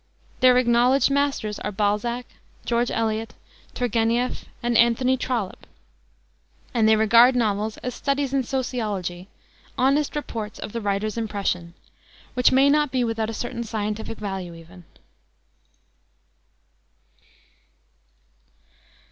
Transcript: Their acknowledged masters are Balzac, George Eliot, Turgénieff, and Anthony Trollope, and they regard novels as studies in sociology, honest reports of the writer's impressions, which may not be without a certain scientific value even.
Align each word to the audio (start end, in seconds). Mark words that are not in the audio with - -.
Their 0.39 0.57
acknowledged 0.57 1.11
masters 1.11 1.59
are 1.59 1.71
Balzac, 1.71 2.25
George 2.65 2.89
Eliot, 2.89 3.35
Turgénieff, 3.75 4.45
and 4.63 4.75
Anthony 4.75 5.15
Trollope, 5.15 5.67
and 6.73 6.89
they 6.89 6.95
regard 6.95 7.35
novels 7.35 7.77
as 7.83 7.93
studies 7.93 8.33
in 8.33 8.41
sociology, 8.43 9.27
honest 9.77 10.15
reports 10.15 10.57
of 10.57 10.71
the 10.73 10.81
writer's 10.81 11.19
impressions, 11.19 11.75
which 12.33 12.51
may 12.51 12.67
not 12.67 12.89
be 12.91 13.03
without 13.03 13.29
a 13.29 13.33
certain 13.35 13.63
scientific 13.63 14.17
value 14.17 14.55
even. 14.55 14.85